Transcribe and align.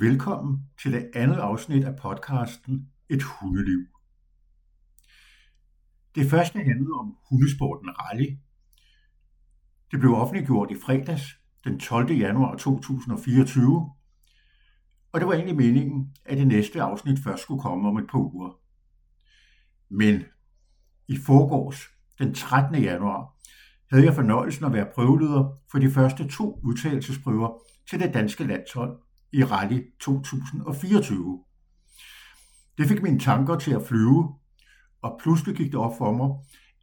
Velkommen 0.00 0.58
til 0.82 0.92
det 0.92 1.10
andet 1.14 1.36
afsnit 1.36 1.84
af 1.84 1.96
podcasten 1.96 2.88
Et 3.08 3.22
hundeliv. 3.22 3.86
Det 6.14 6.30
første 6.30 6.58
handlede 6.58 6.92
om 6.92 7.16
hundesporten 7.30 7.90
rally. 7.90 8.36
Det 9.90 10.00
blev 10.00 10.14
offentliggjort 10.14 10.70
i 10.70 10.74
fredags 10.74 11.22
den 11.64 11.80
12. 11.80 12.12
januar 12.12 12.56
2024, 12.56 13.90
og 15.12 15.20
det 15.20 15.28
var 15.28 15.34
egentlig 15.34 15.56
meningen, 15.56 16.16
at 16.24 16.38
det 16.38 16.46
næste 16.46 16.82
afsnit 16.82 17.18
først 17.24 17.42
skulle 17.42 17.62
komme 17.62 17.88
om 17.88 17.96
et 17.96 18.06
par 18.10 18.18
uger. 18.18 18.58
Men 19.88 20.22
i 21.08 21.16
forgårs, 21.16 21.88
den 22.18 22.34
13. 22.34 22.82
januar, 22.82 23.36
havde 23.90 24.04
jeg 24.04 24.14
fornøjelsen 24.14 24.64
at 24.64 24.72
være 24.72 24.92
prøveleder 24.94 25.58
for 25.70 25.78
de 25.78 25.90
første 25.90 26.28
to 26.28 26.60
udtalelsesprøver 26.62 27.58
til 27.90 28.00
det 28.00 28.14
danske 28.14 28.44
landshold 28.44 28.98
i 29.32 29.44
Rally 29.44 29.80
2024. 30.00 31.44
Det 32.78 32.88
fik 32.88 33.02
mine 33.02 33.18
tanker 33.18 33.58
til 33.58 33.74
at 33.74 33.82
flyve, 33.82 34.34
og 35.02 35.20
pludselig 35.22 35.56
gik 35.56 35.72
det 35.72 35.80
op 35.80 35.98
for 35.98 36.12
mig, 36.12 36.30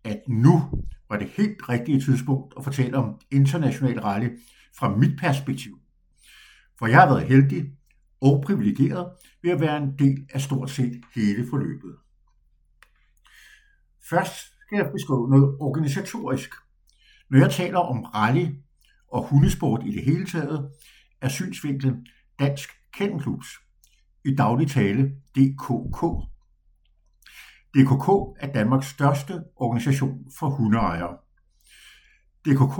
at 0.03 0.21
nu 0.27 0.69
var 1.09 1.17
det 1.17 1.29
helt 1.29 1.69
rigtige 1.69 2.01
tidspunkt 2.01 2.53
at 2.57 2.63
fortælle 2.63 2.97
om 2.97 3.21
international 3.31 3.99
rally 3.99 4.29
fra 4.77 4.95
mit 4.95 5.19
perspektiv. 5.19 5.79
For 6.79 6.87
jeg 6.87 6.99
har 6.99 7.07
været 7.07 7.27
heldig 7.27 7.71
og 8.21 8.43
privilegeret 8.45 9.11
ved 9.43 9.51
at 9.51 9.59
være 9.59 9.77
en 9.77 9.99
del 9.99 10.27
af 10.33 10.41
stort 10.41 10.69
set 10.69 11.01
hele 11.15 11.47
forløbet. 11.49 11.95
Først 14.09 14.35
skal 14.67 14.77
jeg 14.77 14.91
beskrive 14.93 15.29
noget 15.29 15.57
organisatorisk. 15.59 16.53
Når 17.29 17.39
jeg 17.39 17.51
taler 17.51 17.79
om 17.79 18.03
rally 18.03 18.47
og 19.07 19.27
hundesport 19.27 19.81
i 19.85 19.91
det 19.91 20.03
hele 20.03 20.25
taget, 20.25 20.71
er 21.21 21.29
synsvinklen 21.29 22.05
Dansk 22.39 22.69
Kennelklubs, 22.93 23.47
i 24.25 24.35
daglig 24.35 24.67
tale 24.71 25.11
DKK. 25.35 26.01
DKK 27.73 28.07
er 28.39 28.51
Danmarks 28.53 28.87
største 28.87 29.43
organisation 29.55 30.25
for 30.39 30.49
hundeejere. 30.49 31.17
DKK 32.45 32.79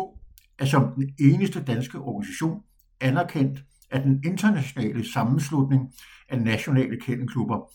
er 0.59 0.65
som 0.65 0.93
den 0.95 1.13
eneste 1.19 1.63
danske 1.63 1.99
organisation 1.99 2.63
anerkendt 2.99 3.63
af 3.91 4.01
den 4.01 4.23
internationale 4.25 5.11
sammenslutning 5.11 5.93
af 6.29 6.41
nationale 6.41 6.99
kennelklubber, 7.01 7.71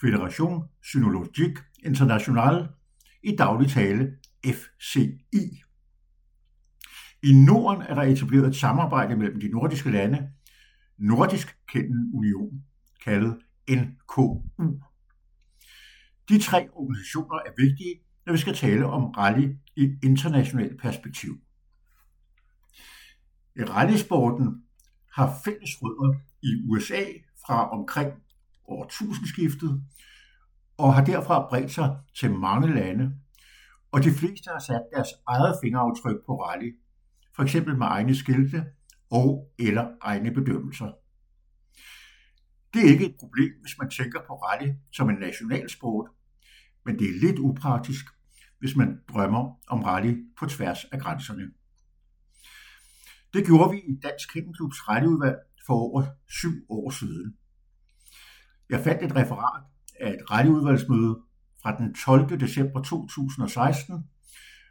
Federation 0.00 0.64
Synologique 0.82 1.62
International, 1.84 2.68
i 3.22 3.36
daglig 3.36 3.70
tale 3.70 4.12
FCI. 4.46 5.62
I 7.22 7.32
Norden 7.32 7.82
er 7.82 7.94
der 7.94 8.02
etableret 8.02 8.48
et 8.48 8.56
samarbejde 8.56 9.16
mellem 9.16 9.40
de 9.40 9.48
nordiske 9.48 9.90
lande, 9.90 10.30
Nordisk 10.98 11.56
Kennel 11.68 12.14
Union, 12.14 12.64
kaldet 13.04 13.38
NKU. 13.70 14.42
De 16.28 16.38
tre 16.38 16.68
organisationer 16.72 17.34
er 17.34 17.50
vigtige, 17.58 18.00
når 18.26 18.32
vi 18.32 18.38
skal 18.38 18.54
tale 18.54 18.86
om 18.86 19.04
rally 19.04 19.56
i 19.76 19.98
internationalt 20.02 20.80
perspektiv. 20.80 21.40
Rallysporten 23.58 24.62
har 25.12 25.40
fælles 25.44 25.70
rødder 25.82 26.18
i 26.42 26.48
USA 26.68 27.04
fra 27.46 27.70
omkring 27.70 28.12
år 28.64 28.86
1000-skiftet, 28.92 29.82
og 30.76 30.94
har 30.94 31.04
derfra 31.04 31.48
bredt 31.48 31.70
sig 31.70 31.96
til 32.14 32.32
mange 32.32 32.74
lande, 32.74 33.14
og 33.92 34.04
de 34.04 34.10
fleste 34.10 34.50
har 34.50 34.58
sat 34.58 34.82
deres 34.94 35.08
eget 35.26 35.58
fingeraftryk 35.62 36.16
på 36.26 36.42
rally, 36.42 36.72
for 37.36 37.42
eksempel 37.42 37.76
med 37.76 37.86
egne 37.86 38.14
skilte 38.14 38.64
og 39.10 39.52
eller 39.58 39.88
egne 40.00 40.30
bedømmelser. 40.30 40.92
Det 42.74 42.84
er 42.84 42.90
ikke 42.92 43.06
et 43.06 43.16
problem, 43.20 43.52
hvis 43.60 43.78
man 43.78 43.90
tænker 43.90 44.20
på 44.26 44.34
rally 44.34 44.72
som 44.92 45.10
en 45.10 45.16
nationalsport, 45.16 46.10
men 46.84 46.98
det 46.98 47.06
er 47.08 47.20
lidt 47.20 47.38
upraktisk, 47.38 48.04
hvis 48.58 48.76
man 48.76 49.00
drømmer 49.08 49.60
om 49.68 49.82
rally 49.82 50.14
på 50.38 50.46
tværs 50.46 50.84
af 50.84 51.00
grænserne. 51.00 51.50
Det 53.32 53.46
gjorde 53.46 53.70
vi 53.70 53.78
i 53.78 54.00
Dansk 54.02 54.32
Kennelklubs 54.32 54.88
rallyudvalg 54.88 55.36
for 55.66 55.74
over 55.74 56.06
syv 56.28 56.66
år 56.68 56.90
siden. 56.90 57.36
Jeg 58.70 58.80
fandt 58.80 59.02
et 59.02 59.16
referat 59.16 59.62
af 60.00 60.10
et 60.10 60.30
rallyudvalgsmøde 60.30 61.20
fra 61.62 61.76
den 61.76 61.94
12. 61.94 62.40
december 62.40 62.82
2016, 62.82 63.94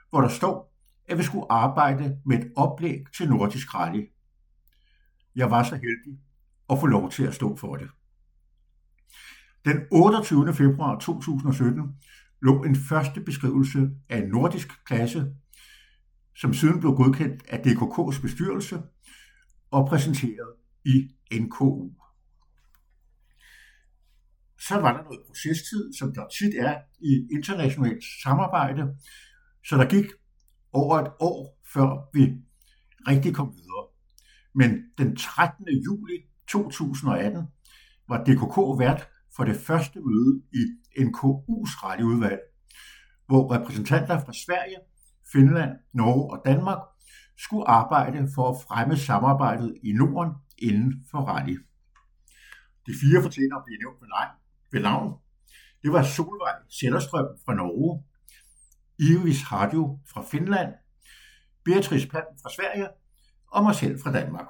hvor 0.09 0.21
der 0.21 0.27
står, 0.27 0.73
at 1.05 1.17
vi 1.17 1.23
skulle 1.23 1.51
arbejde 1.51 2.21
med 2.25 2.39
et 2.39 2.51
oplæg 2.55 3.03
til 3.17 3.29
Nordisk 3.29 3.75
Rally. 3.75 4.05
Jeg 5.37 5.51
var 5.51 5.63
så 5.63 5.75
heldig 5.75 6.19
at 6.69 6.79
få 6.79 6.85
lov 6.87 7.11
til 7.11 7.27
at 7.27 7.33
stå 7.33 7.55
for 7.55 7.75
det. 7.75 7.89
Den 9.65 9.77
28. 9.91 10.53
februar 10.53 10.99
2017 10.99 11.83
lå 12.41 12.63
en 12.63 12.75
første 12.89 13.21
beskrivelse 13.21 13.89
af 14.09 14.17
en 14.17 14.29
nordisk 14.29 14.85
klasse, 14.85 15.25
som 16.35 16.53
siden 16.53 16.79
blev 16.79 16.95
godkendt 16.95 17.43
af 17.49 17.57
DKK's 17.57 18.21
bestyrelse 18.21 18.81
og 19.71 19.87
præsenteret 19.89 20.53
i 20.85 21.09
NKU. 21.39 21.89
Så 24.59 24.79
var 24.79 24.97
der 24.97 25.03
noget 25.03 25.19
procestid, 25.27 25.93
som 25.99 26.13
der 26.13 26.27
tit 26.27 26.53
er 26.59 26.77
i 26.99 27.27
internationalt 27.31 28.03
samarbejde, 28.23 28.83
så 29.65 29.77
der 29.77 29.89
gik 29.89 30.05
over 30.71 30.99
et 30.99 31.11
år, 31.19 31.61
før 31.73 32.09
vi 32.13 32.23
rigtig 33.07 33.35
kom 33.35 33.53
videre. 33.55 33.86
Men 34.59 34.69
den 34.97 35.15
13. 35.15 35.65
juli 35.85 36.17
2018 36.47 37.47
var 38.09 38.23
DKK 38.23 38.57
vært 38.79 39.09
for 39.35 39.43
det 39.43 39.55
første 39.55 39.99
møde 39.99 40.41
i 40.53 40.63
NKU's 41.03 41.73
radioudvalg, 41.83 42.39
hvor 43.27 43.53
repræsentanter 43.55 44.19
fra 44.25 44.33
Sverige, 44.33 44.79
Finland, 45.31 45.71
Norge 45.93 46.31
og 46.33 46.41
Danmark 46.45 46.81
skulle 47.37 47.67
arbejde 47.67 48.29
for 48.35 48.49
at 48.49 48.57
fremme 48.67 48.97
samarbejdet 48.97 49.77
i 49.83 49.91
Norden 49.91 50.33
inden 50.57 51.05
for 51.11 51.19
rally. 51.19 51.57
De 52.85 52.91
fire 53.01 53.21
fortjener 53.21 53.55
at 53.57 53.63
blive 53.65 53.77
nævnt 53.77 54.01
ved 54.71 54.81
navn. 54.81 55.13
Det 55.83 55.91
var 55.91 56.03
Solvej 56.03 56.55
Sætterstrøm 56.79 57.27
fra 57.45 57.53
Norge, 57.53 58.03
Iris 58.99 59.51
Radio 59.51 59.99
fra 60.11 60.23
Finland, 60.31 60.73
Beatrice 61.65 62.07
Palm 62.07 62.31
fra 62.43 62.49
Sverige 62.55 62.87
og 63.51 63.63
mig 63.63 63.75
selv 63.75 63.99
fra 64.03 64.11
Danmark. 64.11 64.47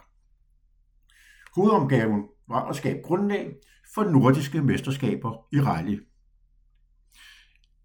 Hovedomgaven 1.56 2.24
var 2.47 2.69
at 2.69 2.75
skabe 2.75 3.00
grundlag 3.03 3.56
for 3.94 4.03
nordiske 4.03 4.62
mesterskaber 4.62 5.47
i 5.52 5.62
rally. 5.62 6.00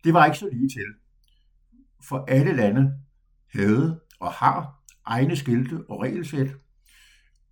Det 0.05 0.15
var 0.15 0.25
ikke 0.27 0.39
så 0.39 0.49
lige 0.53 0.69
til, 0.69 0.87
for 2.09 2.25
alle 2.29 2.57
lande 2.57 2.93
havde 3.53 4.01
og 4.21 4.33
har 4.33 4.83
egne 5.05 5.37
skilte 5.37 5.85
og 5.89 6.03
regelsæt, 6.03 6.57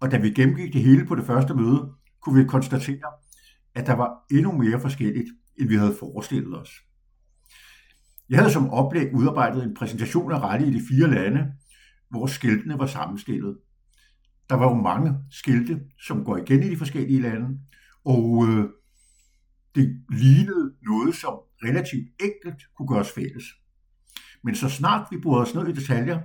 og 0.00 0.10
da 0.10 0.18
vi 0.18 0.30
gennemgik 0.30 0.72
det 0.72 0.82
hele 0.82 1.06
på 1.06 1.14
det 1.14 1.26
første 1.26 1.54
møde, 1.54 1.92
kunne 2.22 2.42
vi 2.42 2.48
konstatere, 2.48 3.12
at 3.74 3.86
der 3.86 3.94
var 3.94 4.24
endnu 4.30 4.52
mere 4.52 4.80
forskelligt, 4.80 5.28
end 5.60 5.68
vi 5.68 5.76
havde 5.76 5.96
forestillet 5.98 6.60
os. 6.60 6.70
Jeg 8.28 8.38
havde 8.38 8.52
som 8.52 8.70
oplæg 8.70 9.14
udarbejdet 9.14 9.64
en 9.64 9.74
præsentation 9.74 10.32
af 10.32 10.40
rally 10.40 10.64
i 10.64 10.78
de 10.78 10.86
fire 10.88 11.10
lande, 11.10 11.52
hvor 12.10 12.26
skiltene 12.26 12.78
var 12.78 12.86
sammenstillet. 12.86 13.58
Der 14.48 14.54
var 14.54 14.68
jo 14.68 14.74
mange 14.74 15.14
skilte, 15.30 15.80
som 16.06 16.24
går 16.24 16.36
igen 16.36 16.62
i 16.62 16.70
de 16.70 16.76
forskellige 16.76 17.20
lande, 17.20 17.60
og 18.04 18.46
øh, 18.48 18.68
det 19.74 20.04
lignede 20.12 20.74
noget, 20.82 21.14
som 21.14 21.34
relativt 21.64 22.08
enkelt 22.20 22.62
kunne 22.76 22.88
gøres 22.88 23.12
fælles. 23.12 23.44
Men 24.44 24.54
så 24.54 24.68
snart 24.68 25.06
vi 25.10 25.18
boede 25.18 25.40
os 25.40 25.54
ned 25.54 25.68
i 25.68 25.72
detaljer, 25.72 26.20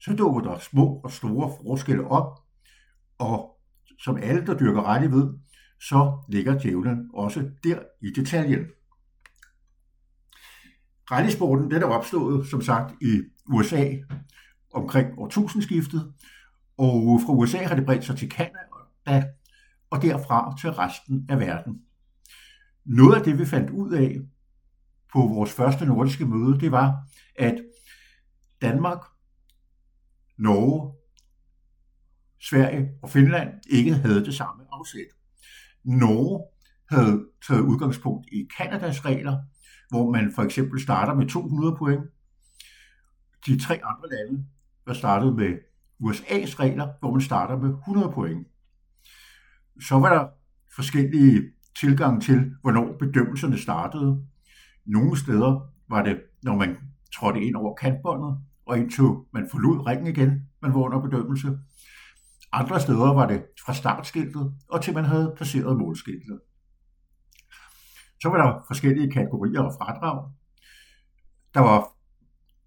så 0.00 0.14
dukker 0.16 0.40
der 0.40 0.58
små 0.58 1.00
og 1.04 1.10
store 1.10 1.52
forskelle 1.62 2.04
op, 2.04 2.38
og 3.18 3.56
som 3.98 4.16
alle, 4.16 4.46
der 4.46 4.58
dyrker 4.58 4.80
rally 4.80 5.06
ved, 5.06 5.34
så 5.80 6.24
ligger 6.28 6.58
djævlen 6.58 7.10
også 7.14 7.50
der 7.64 7.78
i 8.02 8.10
detaljen. 8.10 8.66
Rallysporten 11.10 11.70
den 11.70 11.82
er 11.82 11.86
opstået, 11.86 12.46
som 12.46 12.62
sagt, 12.62 13.02
i 13.02 13.22
USA 13.52 13.94
omkring 14.74 15.18
årtusindskiftet, 15.18 16.12
og 16.78 17.20
fra 17.26 17.32
USA 17.32 17.58
har 17.58 17.74
det 17.74 17.86
bredt 17.86 18.04
sig 18.04 18.16
til 18.16 18.30
Canada 18.30 19.24
og 19.90 20.02
derfra 20.02 20.56
til 20.60 20.70
resten 20.70 21.26
af 21.28 21.40
verden. 21.40 21.82
Noget 22.84 23.16
af 23.16 23.22
det, 23.22 23.38
vi 23.38 23.46
fandt 23.46 23.70
ud 23.70 23.92
af 23.92 24.16
på 25.12 25.18
vores 25.18 25.52
første 25.52 25.86
nordiske 25.86 26.26
møde, 26.26 26.60
det 26.60 26.72
var, 26.72 27.08
at 27.36 27.56
Danmark, 28.62 28.98
Norge, 30.38 30.94
Sverige 32.40 32.88
og 33.02 33.10
Finland 33.10 33.48
ikke 33.70 33.94
havde 33.94 34.24
det 34.24 34.34
samme 34.34 34.64
afsæt. 34.72 35.10
Norge 35.84 36.44
havde 36.88 37.26
taget 37.46 37.60
udgangspunkt 37.60 38.28
i 38.32 38.48
Kanadas 38.56 39.04
regler, 39.04 39.38
hvor 39.88 40.10
man 40.10 40.32
for 40.34 40.42
eksempel 40.42 40.80
starter 40.80 41.14
med 41.14 41.28
200 41.28 41.76
point. 41.76 42.02
De 43.46 43.60
tre 43.60 43.74
andre 43.74 44.08
lande 44.08 44.46
der 44.86 44.92
startede 44.92 45.34
med 45.34 45.58
USA's 46.02 46.60
regler, 46.60 46.88
hvor 47.00 47.12
man 47.12 47.20
starter 47.20 47.58
med 47.58 47.68
100 47.68 48.12
point. 48.12 48.46
Så 49.80 49.98
var 49.98 50.14
der 50.14 50.28
forskellige 50.76 51.42
tilgange 51.80 52.20
til, 52.20 52.52
hvornår 52.62 52.96
bedømmelserne 52.98 53.58
startede. 53.58 54.26
Nogle 54.86 55.18
steder 55.18 55.72
var 55.88 56.02
det, 56.02 56.20
når 56.42 56.56
man 56.56 56.76
trådte 57.14 57.40
ind 57.40 57.56
over 57.56 57.74
kantbåndet, 57.74 58.38
og 58.66 58.78
indtil 58.78 59.04
man 59.32 59.48
forlod 59.50 59.86
ringen 59.86 60.06
igen, 60.06 60.48
man 60.62 60.74
var 60.74 60.80
under 60.80 61.00
bedømmelse. 61.00 61.58
Andre 62.52 62.80
steder 62.80 63.14
var 63.14 63.26
det 63.26 63.42
fra 63.66 63.74
startskiltet, 63.74 64.54
og 64.68 64.82
til 64.82 64.94
man 64.94 65.04
havde 65.04 65.34
placeret 65.36 65.78
målskiltet. 65.78 66.40
Så 68.22 68.28
var 68.28 68.36
der 68.42 68.64
forskellige 68.66 69.10
kategorier 69.10 69.62
af 69.62 69.72
fradrag. 69.72 70.30
Der 71.54 71.60
var 71.60 71.99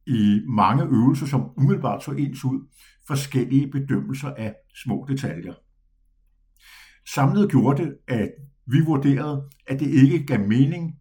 i 0.07 0.41
mange 0.47 0.83
øvelser, 0.83 1.25
som 1.25 1.49
umiddelbart 1.57 2.03
så 2.03 2.11
ens 2.11 2.45
ud, 2.45 2.67
forskellige 3.07 3.71
bedømmelser 3.71 4.29
af 4.29 4.55
små 4.83 5.05
detaljer. 5.09 5.53
Samlet 7.13 7.51
gjorde 7.51 7.83
det, 7.83 7.97
at 8.07 8.31
vi 8.65 8.79
vurderede, 8.79 9.49
at 9.67 9.79
det 9.79 9.87
ikke 9.87 10.25
gav 10.25 10.39
mening 10.39 10.95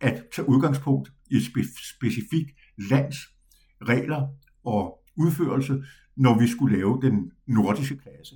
at 0.00 0.24
tage 0.34 0.48
udgangspunkt 0.48 1.12
i 1.30 1.36
et 1.36 1.42
specifikt 1.96 2.50
lands 2.90 3.16
regler 3.82 4.28
og 4.64 4.98
udførelse, 5.16 5.82
når 6.16 6.38
vi 6.38 6.46
skulle 6.46 6.76
lave 6.76 6.98
den 7.02 7.32
nordiske 7.46 7.96
klasse. 7.96 8.34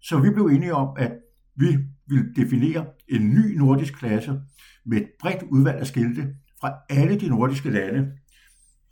Så 0.00 0.20
vi 0.20 0.30
blev 0.30 0.44
enige 0.44 0.74
om, 0.74 0.96
at 0.98 1.12
vi 1.56 1.78
ville 2.06 2.34
definere 2.36 2.86
en 3.08 3.30
ny 3.30 3.56
nordisk 3.56 3.94
klasse 3.94 4.40
med 4.86 4.98
et 4.98 5.08
bredt 5.20 5.42
udvalg 5.42 5.78
af 5.78 5.86
skilte 5.86 6.34
fra 6.60 6.74
alle 6.90 7.20
de 7.20 7.28
nordiske 7.28 7.70
lande 7.70 8.12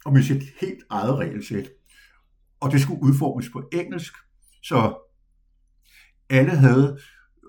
og 0.06 0.12
med 0.12 0.23
sit 0.23 0.43
helt 0.61 0.82
eget 0.91 1.19
regelsæt. 1.19 1.69
Og 2.61 2.70
det 2.70 2.81
skulle 2.81 3.03
udformes 3.03 3.49
på 3.53 3.69
engelsk, 3.73 4.12
så 4.62 5.08
alle 6.31 6.50
havde 6.50 6.99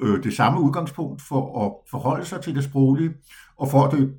øh, 0.02 0.24
det 0.24 0.34
samme 0.34 0.62
udgangspunkt 0.62 1.22
for 1.22 1.66
at 1.66 1.90
forholde 1.92 2.26
sig 2.26 2.42
til 2.42 2.56
det 2.56 2.64
sproglige, 2.64 3.14
og 3.58 3.72
for 3.72 3.84
at 3.84 3.92
det 3.92 4.16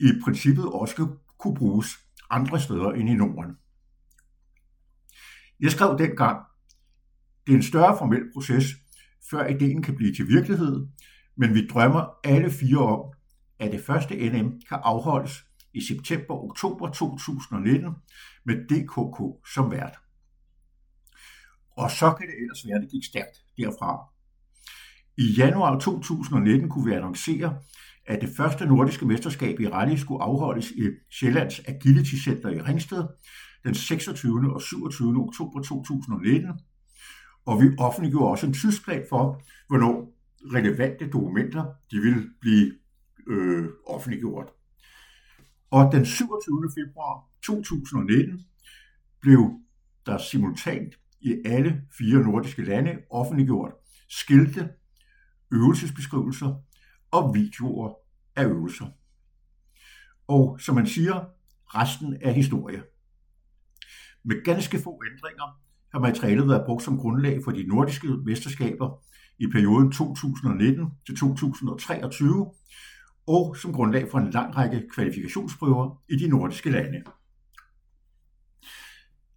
i 0.00 0.12
princippet 0.24 0.64
også 0.64 1.16
kunne 1.38 1.54
bruges 1.54 1.88
andre 2.30 2.60
steder 2.60 2.90
end 2.90 3.08
i 3.08 3.14
Norden. 3.14 3.56
Jeg 5.60 5.70
skrev 5.70 5.98
dengang, 5.98 6.44
det 7.46 7.52
er 7.52 7.56
en 7.56 7.62
større 7.62 7.98
formel 7.98 8.22
proces, 8.34 8.64
før 9.30 9.46
ideen 9.46 9.82
kan 9.82 9.96
blive 9.96 10.14
til 10.14 10.28
virkelighed, 10.28 10.86
men 11.36 11.54
vi 11.54 11.66
drømmer 11.66 12.18
alle 12.24 12.50
fire 12.50 12.78
om, 12.78 13.12
at 13.58 13.72
det 13.72 13.84
første 13.84 14.30
NM 14.30 14.60
kan 14.68 14.78
afholdes 14.82 15.45
i 15.76 15.80
september-oktober 15.80 16.88
2019 16.90 17.94
med 18.44 18.56
DKK 18.68 19.18
som 19.54 19.70
vært. 19.70 19.96
Og 21.76 21.90
så 21.90 22.12
kan 22.12 22.26
det 22.26 22.34
ellers 22.42 22.66
være, 22.66 22.76
at 22.76 22.82
det 22.82 22.90
gik 22.90 23.04
stærkt 23.04 23.36
derfra. 23.56 23.90
I 25.18 25.26
januar 25.38 25.78
2019 25.78 26.68
kunne 26.68 26.84
vi 26.84 26.92
annoncere, 26.92 27.58
at 28.06 28.20
det 28.20 28.30
første 28.36 28.66
nordiske 28.66 29.06
mesterskab 29.06 29.60
i 29.60 29.68
rally 29.68 29.96
skulle 29.96 30.22
afholdes 30.22 30.70
i 30.70 30.84
Sjællands 31.10 31.60
Agility 31.68 32.14
Center 32.24 32.48
i 32.48 32.60
Ringsted 32.60 33.04
den 33.64 33.74
26. 33.74 34.54
og 34.54 34.62
27. 34.62 35.16
oktober 35.16 35.62
2019, 35.62 36.50
og 37.46 37.62
vi 37.62 37.66
offentliggjorde 37.78 38.30
også 38.30 38.46
en 38.46 38.52
tidsplan 38.52 39.04
for, 39.08 39.42
hvornår 39.68 40.12
relevante 40.54 41.10
dokumenter 41.10 41.64
de 41.90 42.00
ville 42.00 42.30
blive 42.40 42.72
øh, 43.26 43.68
offentliggjort. 43.86 44.52
Og 45.70 45.92
den 45.92 46.06
27. 46.06 46.70
februar 46.78 47.28
2019 47.42 48.46
blev 49.20 49.60
der 50.06 50.18
simultant 50.18 50.94
i 51.20 51.42
alle 51.44 51.82
fire 51.98 52.20
nordiske 52.20 52.64
lande 52.64 52.98
offentliggjort 53.10 53.72
skilte, 54.08 54.70
øvelsesbeskrivelser 55.52 56.54
og 57.10 57.34
videoer 57.34 57.94
af 58.36 58.44
øvelser. 58.44 58.86
Og 60.28 60.60
som 60.60 60.74
man 60.74 60.86
siger, 60.86 61.24
resten 61.66 62.16
er 62.20 62.32
historie. 62.32 62.82
Med 64.24 64.44
ganske 64.44 64.78
få 64.78 65.00
ændringer 65.12 65.60
har 65.92 65.98
materialet 65.98 66.48
været 66.48 66.66
brugt 66.66 66.82
som 66.82 66.98
grundlag 66.98 67.40
for 67.44 67.50
de 67.50 67.66
nordiske 67.66 68.08
mesterskaber 68.08 69.04
i 69.38 69.46
perioden 69.52 69.92
2019 69.92 70.86
til 71.06 71.16
2023, 71.16 72.52
og 73.26 73.56
som 73.56 73.72
grundlag 73.72 74.10
for 74.10 74.18
en 74.18 74.30
lang 74.30 74.56
række 74.56 74.88
kvalifikationsprøver 74.94 76.02
i 76.08 76.16
de 76.16 76.28
nordiske 76.28 76.70
lande. 76.70 77.02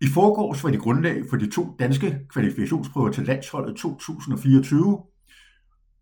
I 0.01 0.07
forgårs 0.07 0.63
var 0.63 0.69
det 0.69 0.79
grundlag 0.79 1.23
for 1.29 1.37
de 1.37 1.51
to 1.51 1.75
danske 1.79 2.25
kvalifikationsprøver 2.29 3.11
til 3.11 3.25
landsholdet 3.25 3.77
2024, 3.77 5.03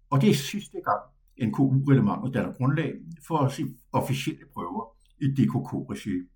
og 0.10 0.22
det 0.22 0.30
er 0.30 0.34
sidste 0.34 0.78
gang 0.86 1.01
NKU-relementet 1.50 2.34
danner 2.34 2.54
grundlag 2.54 2.94
for 3.28 3.51
officielle 3.92 4.45
prøver 4.54 4.95
i 5.18 5.28
DKK-regi. 5.28 6.30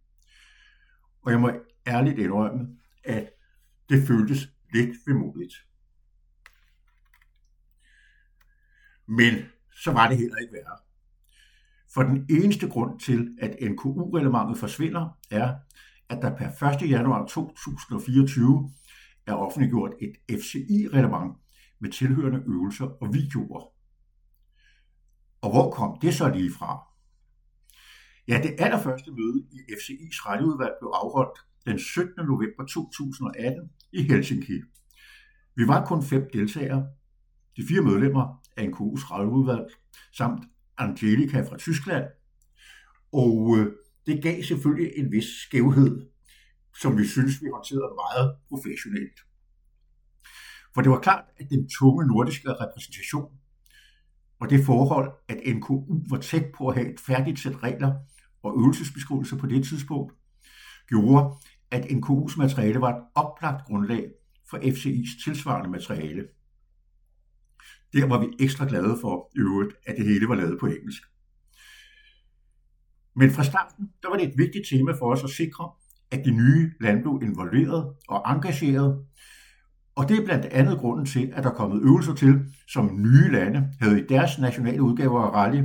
Og 1.21 1.31
jeg 1.31 1.41
må 1.41 1.51
ærligt 1.87 2.19
indrømme, 2.19 2.77
at 3.03 3.29
det 3.89 4.07
føltes 4.07 4.39
lidt 4.73 4.97
vemodigt. 5.07 5.53
Men 9.07 9.33
så 9.83 9.91
var 9.91 10.07
det 10.07 10.17
heller 10.17 10.37
ikke 10.37 10.53
værre. 10.53 10.90
For 11.93 12.03
den 12.03 12.25
eneste 12.29 12.69
grund 12.69 12.99
til, 12.99 13.35
at 13.41 13.57
NKU-relementet 13.71 14.57
forsvinder, 14.57 15.17
er, 15.31 15.55
at 16.09 16.21
der 16.21 16.35
per 16.35 16.73
1. 16.83 16.89
januar 16.89 17.27
2024 17.27 18.71
er 19.27 19.33
offentliggjort 19.33 19.91
et 20.01 20.39
FCI-relevant 20.39 21.37
med 21.79 21.91
tilhørende 21.91 22.43
øvelser 22.47 22.85
og 22.85 23.13
videoer. 23.13 23.61
Og 25.41 25.51
hvor 25.51 25.71
kom 25.71 25.99
det 26.01 26.13
så 26.13 26.29
lige 26.29 26.51
fra? 26.51 26.87
Ja, 28.27 28.41
det 28.43 28.55
allerførste 28.59 29.11
møde 29.11 29.45
i 29.51 29.57
FCI's 29.57 30.29
retteudvalg 30.29 30.73
blev 30.81 30.91
afholdt 30.93 31.39
den 31.65 31.79
17. 31.79 32.25
november 32.25 32.65
2018 32.65 33.69
i 33.91 34.01
Helsinki. 34.03 34.61
Vi 35.55 35.67
var 35.67 35.85
kun 35.85 36.03
fem 36.03 36.29
deltagere, 36.33 36.87
de 37.57 37.67
fire 37.67 37.81
medlemmer 37.81 38.43
af 38.57 38.63
NKU's 38.65 39.11
retteudvalg, 39.11 39.65
samt 40.13 40.43
Angelika 40.81 41.41
fra 41.41 41.57
Tyskland. 41.57 42.05
Og 43.13 43.57
øh, 43.57 43.73
det 44.05 44.23
gav 44.23 44.43
selvfølgelig 44.43 44.91
en 44.95 45.11
vis 45.11 45.29
skævhed, 45.45 46.07
som 46.81 46.97
vi 46.97 47.07
synes, 47.07 47.41
vi 47.41 47.47
håndterede 47.53 47.93
meget 48.03 48.35
professionelt. 48.49 49.19
For 50.73 50.81
det 50.81 50.91
var 50.91 50.99
klart, 50.99 51.25
at 51.39 51.49
den 51.49 51.69
tunge 51.79 52.07
nordiske 52.07 52.53
repræsentation 52.53 53.31
og 54.41 54.49
det 54.49 54.65
forhold, 54.65 55.11
at 55.27 55.55
NKU 55.55 55.83
var 56.09 56.17
tæt 56.17 56.45
på 56.57 56.67
at 56.67 56.75
have 56.75 56.93
et 56.93 56.99
færdigt 56.99 57.39
sæt 57.39 57.63
regler 57.63 57.95
og 58.43 58.55
øvelsesbeskrivelser 58.59 59.37
på 59.37 59.47
det 59.47 59.65
tidspunkt, 59.65 60.13
gjorde, 60.87 61.35
at 61.71 61.85
NKU's 61.85 62.37
materiale 62.37 62.81
var 62.81 62.89
et 62.89 63.03
oplagt 63.15 63.65
grundlag 63.65 64.11
for 64.49 64.57
FCI's 64.57 65.23
tilsvarende 65.23 65.69
materiale. 65.69 66.27
Der 67.93 68.05
var 68.07 68.19
vi 68.19 68.27
ekstra 68.39 68.65
glade 68.65 68.97
for 69.01 69.31
øvrigt, 69.37 69.73
at 69.85 69.95
det 69.97 70.05
hele 70.05 70.27
var 70.27 70.35
lavet 70.35 70.59
på 70.59 70.65
engelsk. 70.65 71.03
Men 73.15 73.31
fra 73.31 73.43
starten, 73.43 73.89
der 74.01 74.09
var 74.09 74.17
det 74.17 74.27
et 74.27 74.37
vigtigt 74.37 74.67
tema 74.69 74.91
for 74.91 75.11
os 75.11 75.23
at 75.23 75.29
sikre, 75.29 75.71
at 76.11 76.25
de 76.25 76.31
nye 76.31 76.71
lande 76.81 77.01
blev 77.01 77.19
involveret 77.23 77.95
og 78.07 78.35
engageret, 78.35 79.05
og 79.95 80.09
det 80.09 80.17
er 80.17 80.25
blandt 80.25 80.45
andet 80.45 80.77
grunden 80.77 81.05
til, 81.05 81.31
at 81.33 81.43
der 81.43 81.49
er 81.49 81.53
kommet 81.55 81.81
øvelser 81.81 82.13
til, 82.13 82.39
som 82.67 83.01
nye 83.01 83.31
lande 83.31 83.69
havde 83.79 84.01
i 84.01 84.07
deres 84.09 84.39
nationale 84.39 84.81
udgaver 84.81 85.21
af 85.21 85.31
rally, 85.33 85.61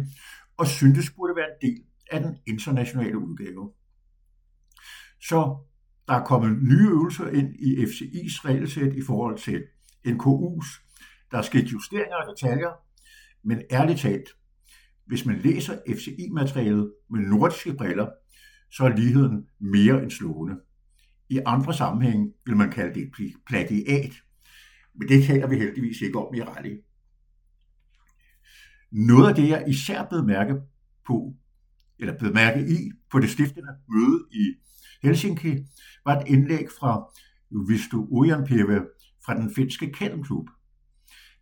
og 0.57 0.67
syntes 0.67 1.11
burde 1.11 1.37
være 1.37 1.47
en 1.47 1.71
del 1.71 1.83
af 2.11 2.21
den 2.21 2.37
internationale 2.47 3.19
udgave. 3.19 3.73
Så 5.21 5.57
der 6.09 6.15
er 6.15 6.25
kommet 6.25 6.63
nye 6.63 6.89
øvelser 6.89 7.29
ind 7.29 7.55
i 7.55 7.85
FCI's 7.85 8.45
regelsæt 8.45 8.93
i 8.93 9.03
forhold 9.07 9.39
til 9.39 9.63
NKU's. 10.07 10.86
Der 11.37 11.43
er 11.43 11.47
sket 11.47 11.73
justeringer 11.73 12.17
og 12.17 12.35
detaljer, 12.37 12.71
men 13.45 13.63
ærligt 13.71 14.01
talt, 14.01 14.29
hvis 15.07 15.27
man 15.27 15.39
læser 15.39 15.79
FCI-materialet 15.89 16.93
med 17.11 17.21
nordiske 17.21 17.75
briller, 17.75 18.11
så 18.71 18.85
er 18.85 18.97
ligheden 18.97 19.47
mere 19.59 20.03
end 20.03 20.11
slående. 20.11 20.57
I 21.29 21.41
andre 21.47 21.75
sammenhænge 21.75 22.33
vil 22.47 22.57
man 22.57 22.71
kalde 22.71 22.95
det 22.95 23.03
et 23.03 23.35
plagiat, 23.47 24.13
men 24.95 25.09
det 25.09 25.25
taler 25.25 25.47
vi 25.47 25.59
heldigvis 25.59 26.01
ikke 26.01 26.19
om 26.19 26.35
i 26.35 26.43
rally. 26.43 26.77
Noget 28.91 29.29
af 29.29 29.35
det, 29.35 29.49
jeg 29.49 29.65
især 29.69 30.09
blev 30.09 30.25
mærke 30.25 30.55
på, 31.07 31.35
eller 31.99 32.19
blev 32.19 32.35
mærke 32.35 32.61
i 32.61 32.93
på 33.11 33.19
det 33.19 33.31
stiftende 33.31 33.73
møde 33.89 34.25
i 34.33 34.55
Helsinki, 35.03 35.57
var 36.05 36.21
et 36.21 36.29
indlæg 36.29 36.67
fra 36.81 37.11
Visto 37.69 38.09
Ojanpeve 38.11 38.87
fra 39.25 39.35
den 39.35 39.55
finske 39.55 39.93
Kalmklub. 39.93 40.49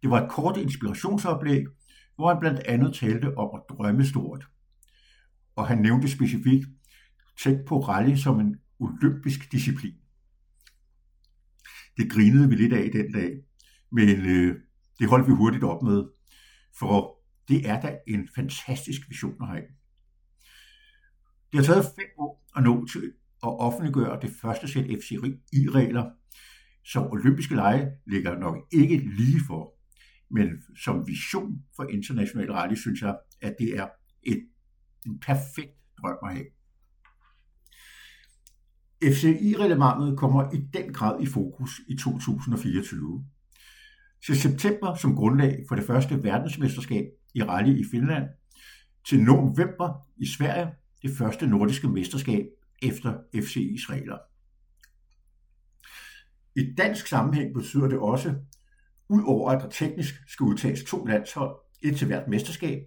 Det 0.05 0.11
var 0.11 0.25
et 0.25 0.31
kort 0.31 0.57
inspirationsoplæg, 0.57 1.65
hvor 2.17 2.29
han 2.29 2.41
blandt 2.41 2.61
andet 2.61 2.95
talte 2.95 3.39
om 3.39 3.51
at 3.55 3.63
drømme 3.69 4.05
stort. 4.07 4.47
Og 5.57 5.69
han 5.69 5.79
nævnte 5.79 6.09
specifikt 6.09 6.67
tæt 7.43 7.65
på 7.67 7.79
rally 7.79 8.17
som 8.17 8.41
en 8.41 8.57
olympisk 8.79 9.53
disciplin. 9.53 9.95
Det 11.97 12.11
grinede 12.11 12.49
vi 12.49 12.55
lidt 12.55 12.73
af 12.73 12.91
den 12.93 13.13
dag, 13.13 13.31
men 13.93 14.09
øh, 14.09 14.57
det 14.99 15.09
holdt 15.09 15.29
vi 15.29 15.33
hurtigt 15.33 15.65
op 15.65 15.83
med, 15.83 16.05
for 16.79 17.19
Det 17.49 17.69
er 17.69 17.81
da 17.81 17.99
en 18.07 18.29
fantastisk 18.35 19.01
vision 19.09 19.43
at 19.43 19.49
have. 19.49 19.65
Det 21.53 21.61
har 21.61 21.63
taget 21.63 21.85
fem 21.85 22.09
år 22.19 22.45
at 22.57 22.63
nå 22.63 22.87
til 22.87 23.13
at 23.43 23.61
offentliggøre 23.61 24.21
det 24.23 24.31
første 24.31 24.69
sæt 24.69 24.87
FCI-regler, 25.01 26.11
så 26.85 27.09
olympiske 27.13 27.55
lege 27.55 27.91
ligger 28.07 28.39
nok 28.39 28.57
ikke 28.73 28.97
lige 28.97 29.41
for. 29.47 29.74
Men 30.31 30.49
som 30.85 31.07
vision 31.07 31.62
for 31.76 31.85
international 31.85 32.52
rally 32.52 32.75
synes 32.75 33.02
jeg, 33.02 33.16
at 33.43 33.57
det 33.59 33.78
er 33.78 33.88
et, 34.23 34.49
en 35.07 35.19
perfekt 35.19 35.76
drøm 36.02 36.16
at 36.23 36.35
have. 36.35 36.47
FCI-reglementet 39.04 40.19
kommer 40.19 40.52
i 40.52 40.57
den 40.73 40.93
grad 40.93 41.23
i 41.23 41.26
fokus 41.26 41.71
i 41.88 41.97
2024. 41.97 43.25
Til 44.26 44.40
september 44.40 44.95
som 44.95 45.16
grundlag 45.16 45.64
for 45.69 45.75
det 45.75 45.85
første 45.85 46.23
verdensmesterskab 46.23 47.04
i 47.35 47.43
rally 47.43 47.81
i 47.81 47.85
Finland, 47.90 48.25
til 49.04 49.23
november 49.23 50.07
i 50.16 50.26
Sverige 50.26 50.73
det 51.02 51.11
første 51.19 51.47
nordiske 51.47 51.88
mesterskab 51.88 52.47
efter 52.83 53.19
FCI's 53.37 53.93
regler. 53.93 54.19
I 56.57 56.75
dansk 56.75 57.07
sammenhæng 57.07 57.54
betyder 57.54 57.88
det 57.88 57.99
også, 57.99 58.35
udover 59.09 59.51
at 59.51 59.63
der 59.63 59.69
teknisk 59.69 60.15
skal 60.29 60.45
udtages 60.45 60.85
to 60.85 61.05
landshold, 61.05 61.57
et 61.83 61.97
til 61.97 62.07
hvert 62.07 62.29
mesterskab, 62.29 62.79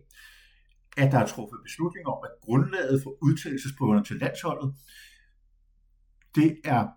at 0.98 1.12
der 1.12 1.20
er 1.20 1.26
truffet 1.26 1.60
beslutning 1.64 2.08
om, 2.08 2.20
at 2.24 2.32
grundlaget 2.42 3.04
for 3.04 3.18
udtagelsesprøverne 3.22 4.04
til 4.04 4.16
landsholdet, 4.16 4.76
det 6.36 6.58
er 6.64 6.88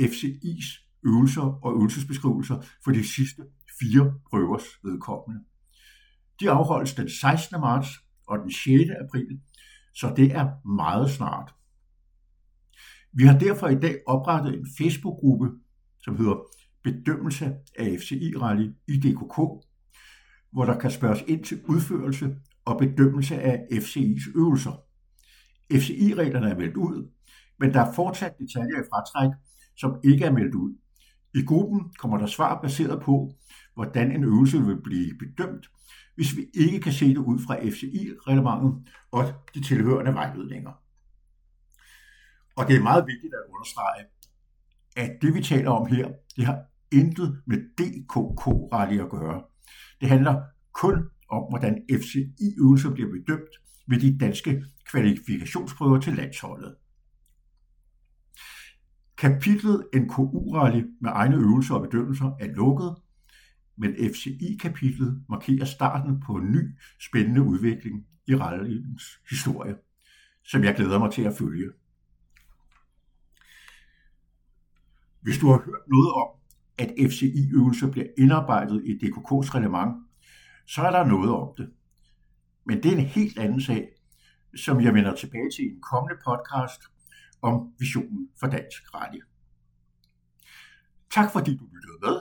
FCI's 0.00 0.90
øvelser 1.06 1.64
og 1.64 1.72
øvelsesbeskrivelser 1.74 2.62
for 2.84 2.90
de 2.90 3.08
sidste 3.08 3.42
fire 3.80 4.14
prøvers 4.30 4.64
vedkommende. 4.84 5.44
De 6.40 6.50
afholdes 6.50 6.94
den 6.94 7.10
16. 7.10 7.60
marts 7.60 7.88
og 8.26 8.38
den 8.38 8.52
6. 8.52 8.90
april, 9.04 9.40
så 9.94 10.12
det 10.16 10.32
er 10.34 10.68
meget 10.68 11.10
snart. 11.10 11.54
Vi 13.12 13.24
har 13.24 13.38
derfor 13.38 13.68
i 13.68 13.80
dag 13.80 13.96
oprettet 14.06 14.54
en 14.54 14.66
Facebook-gruppe, 14.78 15.48
som 16.02 16.16
hedder 16.16 16.59
Bedømmelse 16.84 17.54
af 17.78 17.96
FCI-rally 17.98 18.72
i 18.88 18.96
DKK, 18.96 19.36
hvor 20.52 20.64
der 20.64 20.78
kan 20.78 20.90
spørges 20.90 21.24
ind 21.26 21.44
til 21.44 21.60
udførelse 21.68 22.36
og 22.64 22.78
bedømmelse 22.78 23.40
af 23.40 23.66
FCI's 23.72 24.36
øvelser. 24.36 24.82
FCI-reglerne 25.72 26.50
er 26.50 26.56
meldt 26.56 26.76
ud, 26.76 27.10
men 27.58 27.74
der 27.74 27.80
er 27.80 27.92
fortsat 27.92 28.38
detaljer 28.38 28.80
i 28.80 28.88
fratræk, 28.90 29.30
som 29.76 30.00
ikke 30.04 30.24
er 30.24 30.32
meldt 30.32 30.54
ud. 30.54 30.74
I 31.34 31.42
gruppen 31.44 31.92
kommer 31.98 32.18
der 32.18 32.26
svar 32.26 32.60
baseret 32.62 33.02
på, 33.02 33.34
hvordan 33.74 34.12
en 34.12 34.24
øvelse 34.24 34.60
vil 34.62 34.82
blive 34.82 35.18
bedømt, 35.18 35.70
hvis 36.14 36.36
vi 36.36 36.46
ikke 36.54 36.80
kan 36.80 36.92
se 36.92 37.08
det 37.08 37.16
ud 37.16 37.38
fra 37.46 37.56
FCI-reglementet 37.56 38.72
og 39.10 39.24
de 39.54 39.62
tilhørende 39.62 40.14
vejledninger. 40.14 40.72
Og 42.56 42.68
det 42.68 42.76
er 42.76 42.82
meget 42.82 43.06
vigtigt 43.06 43.34
at 43.34 43.50
understrege, 43.52 44.04
at 44.96 45.10
det 45.22 45.34
vi 45.34 45.42
taler 45.42 45.70
om 45.70 45.86
her, 45.86 46.08
det 46.36 46.46
har 46.46 46.58
intet 46.92 47.42
med 47.46 47.58
DKK-rally 47.58 49.00
at 49.00 49.10
gøre. 49.10 49.42
Det 50.00 50.08
handler 50.08 50.42
kun 50.72 50.94
om, 51.28 51.42
hvordan 51.50 51.82
FCI-øvelser 51.92 52.90
bliver 52.90 53.10
bedømt 53.10 53.50
ved 53.88 54.00
de 54.00 54.18
danske 54.18 54.64
kvalifikationsprøver 54.90 56.00
til 56.00 56.12
landsholdet. 56.12 56.74
Kapitlet 59.18 59.86
NKU-rally 59.94 60.82
med 61.00 61.10
egne 61.12 61.36
øvelser 61.36 61.74
og 61.74 61.82
bedømmelser 61.82 62.36
er 62.40 62.46
lukket, 62.46 62.96
men 63.78 63.94
FCI-kapitlet 63.94 65.24
markerer 65.28 65.64
starten 65.64 66.20
på 66.20 66.34
en 66.34 66.52
ny, 66.52 66.78
spændende 67.00 67.42
udvikling 67.42 68.06
i 68.26 68.34
rallyens 68.34 69.02
historie, 69.30 69.76
som 70.44 70.64
jeg 70.64 70.74
glæder 70.74 70.98
mig 70.98 71.12
til 71.12 71.22
at 71.22 71.36
følge. 71.38 71.70
Hvis 75.22 75.38
du 75.38 75.46
har 75.46 75.58
hørt 75.58 75.88
noget 75.88 76.12
om, 76.12 76.28
at 76.78 77.10
FCI-øvelser 77.10 77.90
bliver 77.90 78.06
indarbejdet 78.18 78.84
i 78.84 78.92
DKK's 78.92 79.54
reglement, 79.54 80.06
så 80.66 80.82
er 80.82 80.90
der 80.90 81.04
noget 81.04 81.30
om 81.30 81.54
det. 81.56 81.70
Men 82.66 82.82
det 82.82 82.92
er 82.92 82.96
en 82.96 83.04
helt 83.04 83.38
anden 83.38 83.60
sag, 83.60 83.88
som 84.56 84.80
jeg 84.80 84.94
vender 84.94 85.14
tilbage 85.14 85.50
til 85.56 85.64
i 85.64 85.68
en 85.68 85.82
kommende 85.82 86.16
podcast 86.24 86.82
om 87.42 87.72
visionen 87.78 88.28
for 88.40 88.46
dansk 88.46 88.94
radio. 88.94 89.20
Tak 91.10 91.32
fordi 91.32 91.56
du 91.56 91.64
lyttede 91.64 91.98
med. 92.02 92.20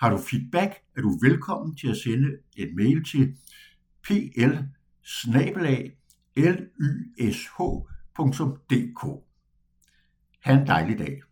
Har 0.00 0.10
du 0.10 0.18
feedback, 0.18 0.74
er 0.96 1.00
du 1.00 1.18
velkommen 1.22 1.76
til 1.76 1.88
at 1.88 1.96
sende 1.96 2.28
en 2.56 2.76
mail 2.76 3.04
til 3.04 3.36
pl 4.02 4.12
lysh.dk. 7.18 9.02
Ha' 10.40 10.52
en 10.52 10.66
dejlig 10.66 10.98
dag. 10.98 11.25